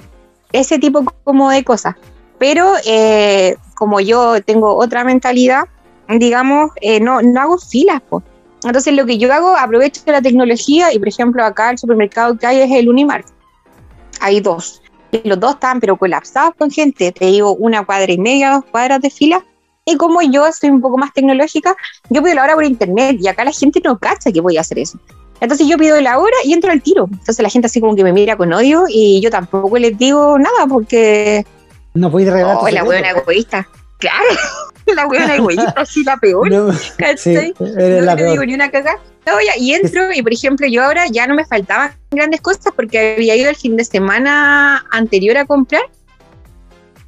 [0.51, 1.95] Ese tipo como de cosas.
[2.37, 5.63] Pero eh, como yo tengo otra mentalidad,
[6.07, 8.01] digamos, eh, no, no hago filas.
[8.07, 8.23] pues.
[8.63, 12.45] Entonces lo que yo hago, aprovecho la tecnología y por ejemplo acá el supermercado que
[12.45, 13.25] hay es el Unimart.
[14.19, 14.82] Hay dos.
[15.13, 17.11] Y los dos están pero colapsados con gente.
[17.11, 19.45] Te digo, una cuadra y media, dos cuadras de fila.
[19.85, 21.75] Y como yo soy un poco más tecnológica,
[22.09, 24.61] yo pido la hora por internet y acá la gente no cacha que voy a
[24.61, 24.97] hacer eso.
[25.39, 27.07] Entonces yo pido la hora y entro al tiro.
[27.11, 30.39] Entonces la gente así como que me mira con odio y yo tampoco les digo
[30.39, 31.45] nada porque
[31.93, 32.57] no puedes regalar.
[32.59, 33.67] Oh, la buena egoísta.
[33.99, 34.25] Claro,
[34.95, 36.49] la buena egoísta, así la peor.
[36.49, 36.73] No,
[37.17, 38.99] sí, no te digo ni una cagada.
[39.59, 43.35] Y entro, y por ejemplo, yo ahora ya no me faltaban grandes cosas porque había
[43.35, 45.83] ido el fin de semana anterior a comprar.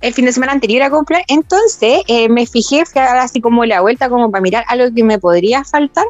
[0.01, 1.23] El fin de semana anterior a comprar.
[1.27, 4.93] Entonces eh, me fijé, fui a dar así como la vuelta, como para mirar algo
[4.93, 6.05] que me podría faltar.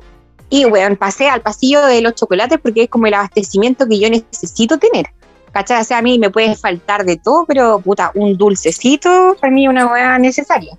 [0.49, 4.09] Y bueno, pasé al pasillo de los chocolates porque es como el abastecimiento que yo
[4.09, 5.07] necesito tener.
[5.55, 5.81] ¿cachai?
[5.81, 9.65] O sea, a mí me puede faltar de todo, pero puta, un dulcecito para mí
[9.65, 10.77] es una hueá necesaria.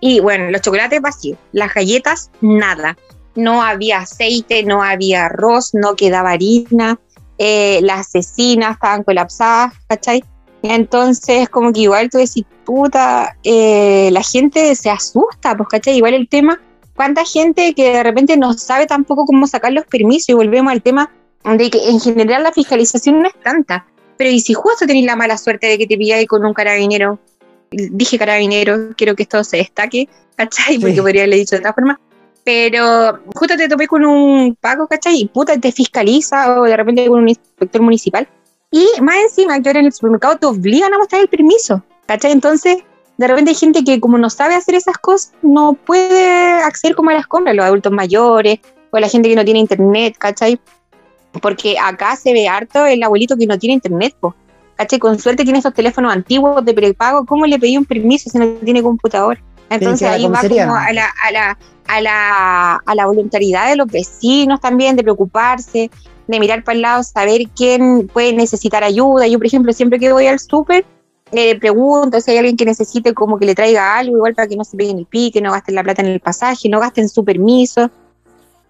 [0.00, 2.96] Y bueno, los chocolates vacíos, las galletas, nada.
[3.34, 6.98] No había aceite, no había arroz, no quedaba harina,
[7.38, 10.22] eh, las cecinas estaban colapsadas, ¿cachai?
[10.62, 15.96] Entonces, como que igual tú decís, puta, eh, la gente se asusta, pues, ¿cachai?
[15.96, 16.60] Igual el tema,
[16.94, 20.82] cuánta gente que de repente no sabe tampoco cómo sacar los permisos y volvemos al
[20.82, 21.10] tema
[21.44, 23.86] de que en general la fiscalización no es tanta.
[24.16, 27.18] Pero ¿y si justo tenéis la mala suerte de que te pilláis con un carabinero?
[27.70, 30.78] Dije carabinero, quiero que esto se destaque, ¿cachai?
[30.78, 31.98] Porque podría haberle dicho de otra forma.
[32.44, 35.20] Pero justo te topé con un pago, ¿cachai?
[35.20, 38.28] Y puta, te fiscaliza o de repente con un inspector municipal.
[38.70, 42.32] Y más encima, que ahora en el supermercado te obligan a mostrar el permiso, ¿cachai?
[42.32, 42.78] Entonces,
[43.18, 47.10] de repente hay gente que como no sabe hacer esas cosas, no puede acceder como
[47.10, 48.58] a las compras, los adultos mayores
[48.90, 50.58] o la gente que no tiene internet, ¿cachai?
[51.40, 54.34] Porque acá se ve harto el abuelito que no tiene internet, po.
[54.76, 54.98] ¿Cachai?
[54.98, 57.24] Con suerte tiene esos teléfonos antiguos de prepago.
[57.26, 59.38] ¿Cómo le pedí un permiso si no tiene computador?
[59.74, 63.86] Entonces ahí va como a la, a, la, a, la, a la voluntariedad de los
[63.86, 65.90] vecinos también, de preocuparse,
[66.26, 69.26] de mirar para el lado, saber quién puede necesitar ayuda.
[69.26, 70.84] Yo, por ejemplo, siempre que voy al súper,
[71.32, 74.56] le pregunto si hay alguien que necesite como que le traiga algo, igual para que
[74.56, 77.24] no se peguen el pique, no gasten la plata en el pasaje, no gasten su
[77.24, 77.90] permiso.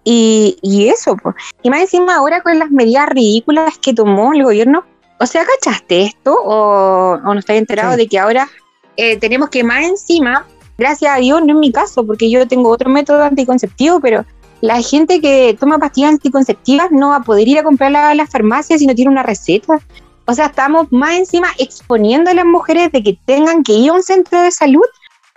[0.05, 1.37] Y, y eso, pues.
[1.63, 4.85] Y más encima ahora con las medidas ridículas que tomó el gobierno,
[5.21, 6.35] o sea, ¿cachaste esto?
[6.35, 8.49] ¿O, o no estáis enterado de que ahora
[8.97, 10.45] eh, tenemos que más encima,
[10.83, 14.25] gracias a Dios, no en mi caso, porque yo tengo otro método anticonceptivo, pero
[14.61, 18.31] la gente que toma pastillas anticonceptivas no va a poder ir a comprarla a las
[18.31, 19.79] farmacias si no tiene una receta.
[20.27, 23.95] O sea, estamos más encima exponiendo a las mujeres de que tengan que ir a
[23.95, 24.85] un centro de salud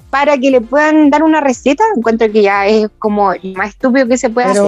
[0.10, 4.17] para que le puedan dar una receta, encuentro que ya es como más estúpido que
[4.17, 4.63] se puede hacer.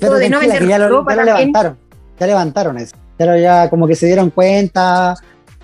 [0.00, 1.76] Pero de no vender ya lo, levantaron,
[2.18, 2.96] ya levantaron eso.
[3.18, 5.14] Ya, ya como que se dieron cuenta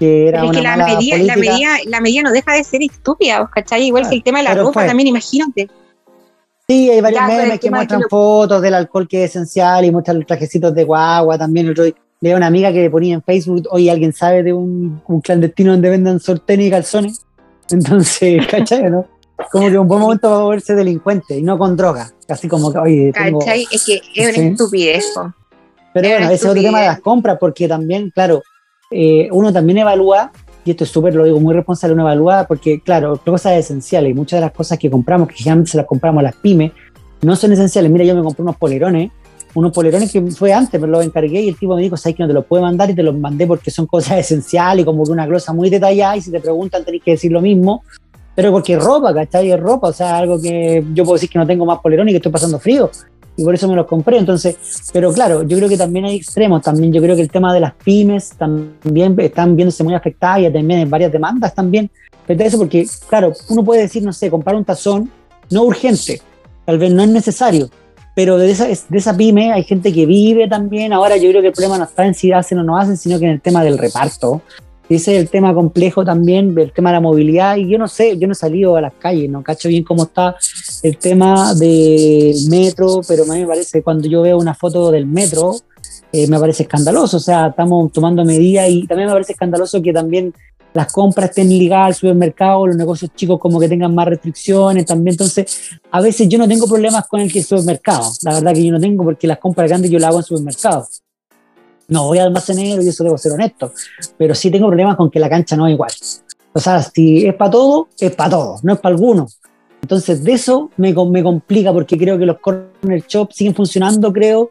[0.02, 2.64] que era una es que la mala medida, la, medida, la medida no deja de
[2.64, 3.84] ser estúpida, ¿cachai?
[3.84, 4.86] Igual que el tema de la Pero ropa fue.
[4.86, 5.68] también, imagínate.
[6.68, 9.84] Sí, hay varios Ya, memes que muestran que lo- fotos del alcohol que es esencial
[9.84, 11.68] y muestran los trajecitos de guagua también.
[11.70, 11.84] Otro
[12.20, 15.90] leía una amiga que ponía en Facebook, oye, ¿alguien sabe de un, un clandestino donde
[15.90, 17.20] vendan sortenes y calzones?
[17.70, 18.90] Entonces, ¿cachai?
[18.90, 19.06] ¿no?
[19.50, 22.10] Como que un buen momento para volverse delincuente y no con droga.
[22.28, 23.38] Así como que, oye, tengo...
[23.40, 23.66] ¿Cachai?
[23.70, 24.40] Es que es una Sí.
[24.48, 25.04] estupidez.
[25.14, 25.32] po.
[25.94, 28.40] Pero bueno, ese es otro tema de las compras, porque también, claro,
[28.92, 30.32] eh, uno también evalúa,
[30.64, 34.14] y esto es súper, lo digo, muy responsable, uno evalúa, porque, claro, cosas esenciales, y
[34.14, 36.72] muchas de las cosas que compramos, que generalmente se las compramos a las pymes,
[37.22, 37.90] no son esenciales.
[37.90, 39.10] Mira, yo me compré unos polerones,
[39.54, 42.22] unos polerones que fue antes, pero los encargué y el tipo me dijo, sabes que
[42.22, 45.04] no te los puedo mandar y te los mandé porque son cosas esenciales y como
[45.04, 47.84] que una glosa muy detallada y si te preguntan tenés que decir lo mismo,
[48.34, 49.50] pero porque ropa, ¿cachai?
[49.50, 52.14] Es ropa, o sea, algo que yo puedo decir que no tengo más polerones y
[52.14, 52.90] que estoy pasando frío
[53.36, 54.18] y por eso me los compré.
[54.18, 54.56] Entonces,
[54.92, 56.62] pero claro, yo creo que también hay extremos.
[56.62, 60.50] También yo creo que el tema de las pymes también están viéndose muy afectadas y
[60.50, 61.90] también hay varias demandas también.
[62.28, 65.10] A eso, porque, claro, uno puede decir, no sé, comprar un tazón
[65.50, 66.22] no urgente,
[66.64, 67.68] tal vez no es necesario,
[68.14, 70.92] pero de esa, de esa pyme hay gente que vive también.
[70.92, 73.18] Ahora yo creo que el problema no está en si hacen o no hacen, sino
[73.18, 74.42] que en el tema del reparto.
[74.88, 77.56] Ese es el tema complejo también, el tema de la movilidad.
[77.56, 80.04] Y yo no sé, yo no he salido a las calles, no cacho bien cómo
[80.04, 80.36] está
[80.82, 85.06] el tema del metro, pero a mí me parece, cuando yo veo una foto del
[85.06, 85.54] metro,
[86.12, 87.16] eh, me parece escandaloso.
[87.16, 90.34] O sea, estamos tomando medidas y también me parece escandaloso que también
[90.74, 95.14] las compras estén ligadas al supermercado, los negocios chicos como que tengan más restricciones también.
[95.14, 98.10] Entonces, a veces yo no tengo problemas con el que el supermercado.
[98.22, 100.86] La verdad que yo no tengo porque las compras grandes yo las hago en supermercado.
[101.88, 103.72] No voy al almacenero y eso debo ser honesto,
[104.16, 105.90] pero sí tengo problemas con que la cancha no es igual.
[106.52, 109.26] O sea, si es para todo, es para todo, no es para alguno.
[109.80, 114.50] Entonces, de eso me, me complica porque creo que los corner shops siguen funcionando, creo.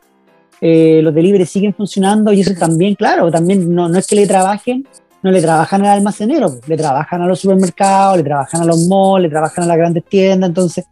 [0.59, 4.27] Eh, los delivery siguen funcionando y eso también, claro, también no, no es que le
[4.27, 4.85] trabajen,
[5.23, 9.23] no le trabajan al almacenero, le trabajan a los supermercados, le trabajan a los malls,
[9.23, 10.49] le trabajan a las grandes tiendas.
[10.49, 10.85] Entonces,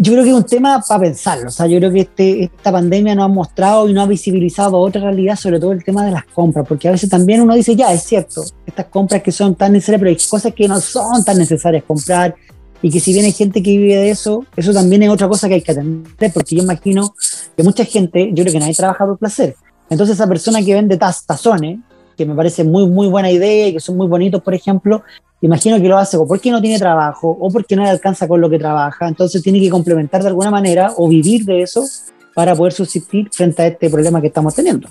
[0.00, 1.48] yo creo que es un tema para pensarlo.
[1.48, 4.78] O sea, yo creo que este, esta pandemia nos ha mostrado y nos ha visibilizado
[4.78, 7.74] otra realidad, sobre todo el tema de las compras, porque a veces también uno dice,
[7.74, 11.24] ya, es cierto, estas compras que son tan necesarias, pero hay cosas que no son
[11.24, 12.34] tan necesarias comprar
[12.80, 15.48] y que si bien hay gente que vive de eso, eso también es otra cosa
[15.48, 17.14] que hay que atender, porque yo imagino
[17.56, 19.56] que mucha gente, yo creo que nadie trabaja por placer.
[19.90, 21.78] Entonces esa persona que vende taz- tazones,
[22.16, 25.02] que me parece muy, muy buena idea y que son muy bonitos, por ejemplo,
[25.40, 28.40] imagino que lo hace o porque no tiene trabajo o porque no le alcanza con
[28.40, 31.84] lo que trabaja, entonces tiene que complementar de alguna manera o vivir de eso
[32.34, 34.88] para poder subsistir frente a este problema que estamos teniendo.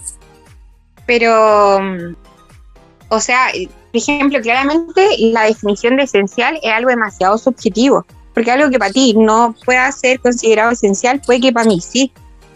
[1.06, 2.16] Pero, mm,
[3.10, 8.06] o sea, eh, por ejemplo, claramente la definición de esencial es algo demasiado subjetivo.
[8.34, 12.12] Porque algo que para ti no pueda ser considerado esencial, puede que para mí sí.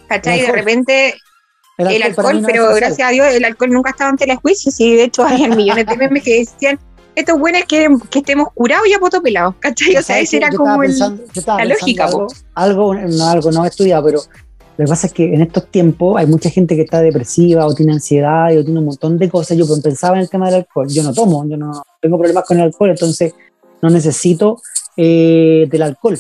[0.07, 0.41] ¿Cachai?
[0.41, 1.15] El De repente
[1.77, 4.71] el alcohol, no pero gracias a Dios el alcohol nunca estaba ante la juicio.
[4.71, 6.79] Sí, de hecho, había millones de memes que decían:
[7.15, 9.55] Esto es bueno es que, estemos curados y a poto pelado.
[9.59, 9.89] ¿Cachai?
[9.89, 10.45] O sea, ¿Sabes ese qué?
[10.45, 10.89] era como el.
[10.91, 11.23] pensando-
[11.57, 14.19] la lógica, algo, algo, no, algo no he estudiado, pero
[14.77, 17.73] lo que pasa es que en estos tiempos hay mucha gente que está depresiva o
[17.75, 19.57] tiene ansiedad o tiene un montón de cosas.
[19.57, 20.87] Yo pensaba en el tema del alcohol.
[20.87, 23.33] Yo no tomo, yo no tengo problemas con el alcohol, entonces
[23.81, 24.61] no necesito
[24.97, 26.17] eh, del alcohol.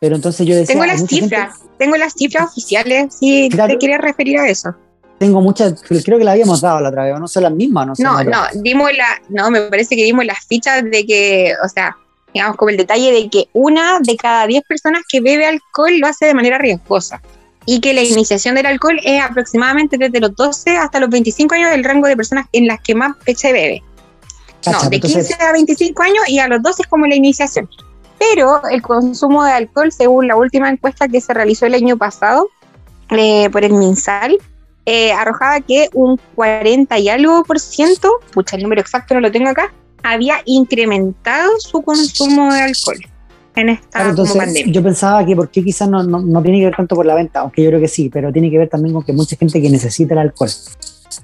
[0.00, 3.72] Pero entonces yo decía, Tengo las gente- cifras, tengo las cifras oficiales, si Claro.
[3.72, 4.74] te quieres referir a eso.
[5.18, 7.86] Tengo muchas, creo que la habíamos dado la otra vez, o no son las mismas,
[7.86, 8.02] no sé.
[8.04, 11.96] No, no, dimos la, no, me parece que dimos las fichas de que, o sea,
[12.32, 16.06] digamos como el detalle de que una de cada diez personas que bebe alcohol lo
[16.06, 17.20] hace de manera riesgosa
[17.66, 21.70] y que la iniciación del alcohol es aproximadamente desde los 12 hasta los 25 años
[21.70, 23.82] del rango de personas en las que más se bebe.
[24.66, 27.68] No, de entonces- 15 a 25 años y a los 12 es como la iniciación.
[28.18, 32.48] Pero el consumo de alcohol, según la última encuesta que se realizó el año pasado
[33.10, 34.38] eh, por el MinSal,
[34.90, 39.30] eh, arrojaba que un 40 y algo por ciento, pucha, el número exacto no lo
[39.30, 39.70] tengo acá,
[40.02, 42.96] había incrementado su consumo de alcohol
[43.54, 44.72] en esta Claro, entonces pandemia.
[44.72, 47.14] yo pensaba que por qué quizás no, no, no tiene que ver tanto por la
[47.14, 49.60] venta, aunque yo creo que sí, pero tiene que ver también con que mucha gente
[49.60, 50.48] que necesita el alcohol,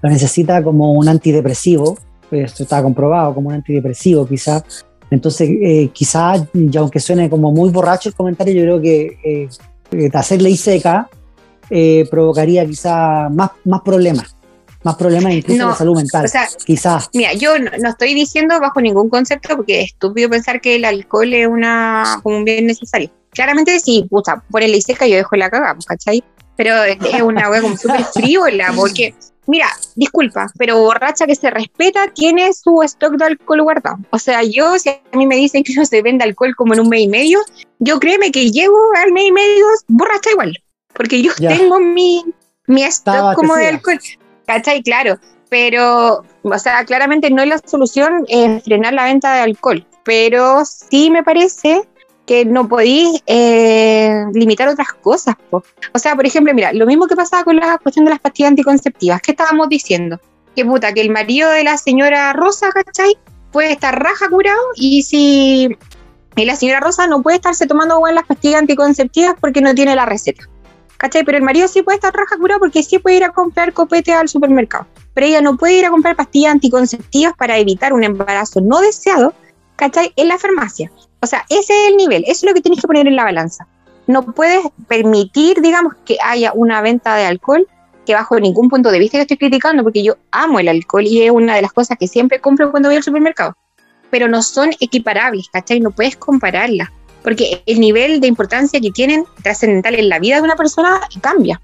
[0.02, 1.96] lo necesita como un antidepresivo,
[2.28, 4.62] pues, esto está comprobado como un antidepresivo quizás,
[5.10, 9.48] entonces eh, quizás, y aunque suene como muy borracho el comentario, yo creo que eh,
[9.92, 11.08] eh, hacer ley seca
[11.70, 14.36] eh, provocaría quizás más, más problemas,
[14.82, 17.08] más problemas incluso No, de salud mental, O sea, quizás.
[17.14, 20.84] Mira, yo no, no estoy diciendo bajo ningún concepto porque es estúpido pensar que el
[20.84, 23.10] alcohol es una como un bien necesario.
[23.34, 26.22] Claramente sí, puta, por ley seca yo dejo la cagada, pues, ¿cachai?
[26.56, 29.12] Pero es es una wea como súper frívola porque,
[29.46, 33.98] mira, disculpa, pero borracha que se respeta tiene su stock de alcohol guardado.
[34.10, 36.80] O sea, yo, si a mí me dicen que no se vende alcohol como en
[36.80, 37.40] un mes y medio,
[37.80, 40.56] yo créeme que llego al mes y medio borracha igual.
[40.94, 41.48] Porque yo Ya.
[41.50, 42.24] tengo mi,
[42.66, 43.98] mi stock como de alcohol.
[44.46, 44.82] ¿Cachai?
[44.82, 45.18] Claro.
[45.48, 50.62] Pero o sea, claramente no es la solución eh, frenar la venta de alcohol, pero
[50.64, 51.82] sí me parece
[52.26, 55.34] que no podéis eh, limitar otras cosas.
[55.50, 58.50] O sea, por ejemplo, mira, lo mismo que pasaba con la cuestión de las pastillas
[58.50, 59.20] anticonceptivas.
[59.20, 60.18] ¿Qué estábamos diciendo?
[60.56, 63.16] Que puta, que el marido de la señora Rosa, ¿cachai?
[63.52, 65.76] Puede estar raja curado y si
[66.36, 69.94] y la señora Rosa no puede estarse tomando buenas las pastillas anticonceptivas porque no tiene
[69.94, 70.44] la receta.
[70.96, 71.24] ¿Cachai?
[71.24, 74.12] Pero el marido sí puede estar raja curado porque sí puede ir a comprar copete
[74.12, 74.86] al supermercado.
[75.12, 79.32] Pero ella no puede ir a comprar pastillas anticonceptivas para evitar un embarazo no deseado,
[79.76, 80.12] ¿cachai?
[80.16, 80.90] En la farmacia.
[81.20, 83.24] O sea, ese es el nivel, eso es lo que tienes que poner en la
[83.24, 83.66] balanza.
[84.06, 87.66] No puedes permitir, digamos, que haya una venta de alcohol
[88.04, 91.22] que bajo ningún punto de vista que estoy criticando, porque yo amo el alcohol y
[91.22, 93.56] es una de las cosas que siempre compro cuando voy al supermercado.
[94.10, 95.80] Pero no son equiparables, ¿cachai?
[95.80, 96.90] No puedes compararlas,
[97.24, 101.60] porque el nivel de importancia que tienen trascendental en la vida de una persona cambia.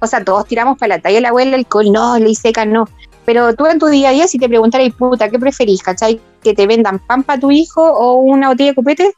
[0.00, 2.86] O sea, todos tiramos para la talla la abuela el alcohol, no, ley seca, no.
[3.24, 6.20] Pero tú en tu día a día, si te preguntaras, puta, ¿qué preferís, cachai?
[6.42, 9.14] ¿Que te vendan pan para tu hijo o una botella de copete?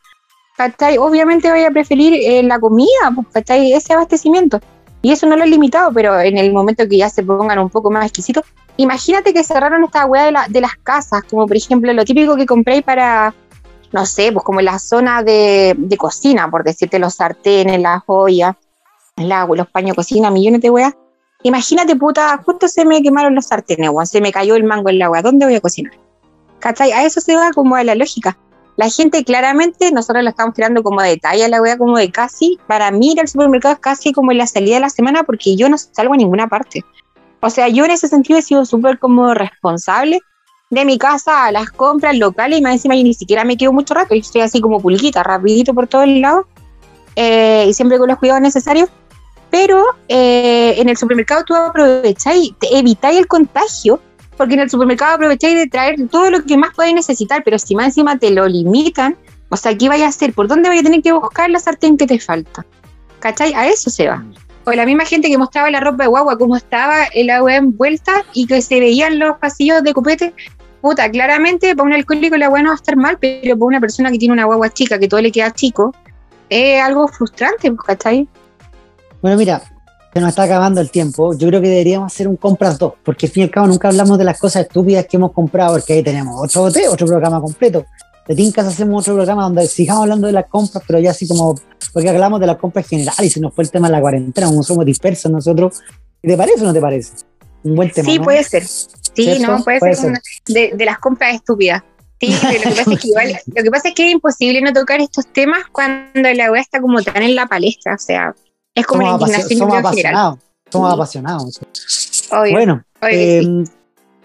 [0.57, 0.99] ¿cachai?
[0.99, 3.73] Obviamente voy a preferir eh, la comida, pues, ¿cachai?
[3.73, 4.61] Ese abastecimiento.
[5.03, 7.71] Y eso no lo he limitado, pero en el momento que ya se pongan un
[7.71, 8.45] poco más exquisitos,
[8.77, 12.47] imagínate que cerraron esta hueá de, de las casas, como por ejemplo lo típico que
[12.47, 13.35] compréis para,
[13.93, 18.03] no sé, pues como en la zona de, de cocina, por decirte, los sartenes, las
[18.05, 18.57] joyas,
[19.17, 20.95] el agua, los paños de cocina, millones de weas.
[21.43, 24.99] Imagínate, puta, justo se me quemaron los sartenes, weón, se me cayó el mango en
[24.99, 25.93] la agua, ¿dónde voy a cocinar?
[26.59, 26.93] ¿Cachai?
[26.93, 28.37] A eso se va como a la lógica.
[28.77, 32.59] La gente claramente, nosotros la estamos tirando como de detalle la wea como de casi.
[32.67, 35.57] Para mí ir al supermercado es casi como en la salida de la semana porque
[35.57, 36.85] yo no salgo a ninguna parte.
[37.41, 40.21] O sea, yo en ese sentido he sido súper como responsable
[40.71, 43.73] de mi casa a las compras locales y más encima yo ni siquiera me quedo
[43.73, 46.47] mucho rato, yo estoy así como pulquita, rapidito por todo el lado
[47.15, 48.91] eh, y siempre con los cuidados necesarios
[49.51, 54.01] pero eh, en el supermercado tú aprovecháis, evitáis el contagio,
[54.37, 57.75] porque en el supermercado aprovecháis de traer todo lo que más podéis necesitar, pero si
[57.75, 59.17] más encima te lo limitan,
[59.49, 60.35] o sea, ¿qué vaya a hacer?
[60.35, 62.67] ¿Por dónde vaya a tener que buscar la sartén que te falta?
[63.21, 63.55] ¿Cachai?
[63.55, 64.25] A eso se va.
[64.69, 68.25] O la misma gente que mostraba la ropa de guagua, como estaba el agua envuelta
[68.33, 70.35] y que se veían los pasillos de copete.
[70.81, 73.81] Puta, claramente para un alcohólico la agua no va a estar mal, pero para una
[73.81, 75.95] persona que tiene una guagua chica, que todo le queda chico,
[76.49, 78.29] es algo frustrante, ¿cachai?
[79.23, 79.63] Bueno, mira,
[80.13, 81.37] se nos está acabando el tiempo.
[81.37, 83.87] Yo creo que deberíamos hacer un compras dos, porque al fin y al cabo nunca
[83.89, 87.87] hablamos de las cosas estúpidas que hemos comprado, porque ahí tenemos otro otro programa completo.
[88.29, 91.55] De Tincas hacemos otro programa donde sigamos hablando de las compras, pero ya así como,
[91.93, 94.49] porque hablamos de las compras generales y se nos fue el tema de la cuarentena,
[94.49, 95.81] como somos dispersos nosotros.
[96.21, 97.13] ¿Te parece o no te parece?
[97.63, 98.11] Un buen tema.
[98.11, 98.65] Sí, puede ser.
[98.65, 100.13] Sí, no, puede, ser,
[100.47, 101.83] de, de, las compras estúpidas.
[102.21, 104.73] Sí, lo que, pasa es que igual, lo que pasa es que es imposible no
[104.73, 108.35] tocar estos temas cuando la web está como tan en la palestra, o sea,
[108.75, 110.39] es como somos la indignación Somos apasionados.
[110.71, 111.61] Somos apasionados.
[112.31, 113.65] Bueno, eh,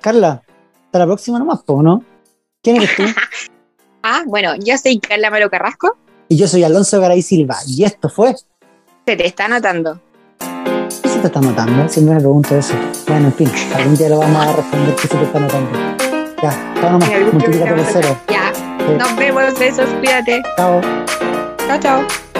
[0.01, 0.41] Carla,
[0.85, 2.03] hasta la próxima nomás, ¿no?
[2.61, 3.03] ¿Quién eres tú?
[4.03, 5.97] ah, bueno, yo soy Carla Maro Carrasco.
[6.27, 7.57] Y yo soy Alonso Garay Silva.
[7.67, 8.35] Y esto fue.
[9.05, 9.99] Se te está notando.
[11.01, 11.89] ¿Qué se te está notando?
[11.89, 12.73] Siempre me pregunto eso.
[13.07, 15.79] Bueno, en fin, algún día lo vamos a responder qué se te está notando.
[16.41, 17.09] Ya, chao nomás.
[17.33, 18.17] Multiplícate por cero.
[18.29, 18.51] Ya.
[18.97, 20.41] Nos vemos, besos, cuídate.
[20.57, 20.81] Chao.
[21.67, 22.30] Chao, chao.